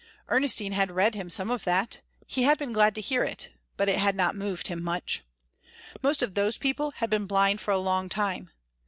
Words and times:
Ernestine 0.29 0.71
had 0.71 0.89
read 0.89 1.13
him 1.13 1.29
some 1.29 1.51
of 1.51 1.63
that; 1.63 2.01
he 2.25 2.41
had 2.41 2.57
been 2.57 2.73
glad 2.73 2.95
to 2.95 3.01
hear 3.01 3.23
it, 3.23 3.49
but 3.77 3.87
it 3.87 3.99
had 3.99 4.15
not 4.15 4.33
moved 4.33 4.65
him 4.65 4.81
much. 4.81 5.23
Most 6.01 6.23
of 6.23 6.33
those 6.33 6.57
people 6.57 6.89
had 6.95 7.09
been 7.11 7.27
blind 7.27 7.61
for 7.61 7.69
a 7.69 7.77
long 7.77 8.09
time. 8.09 8.49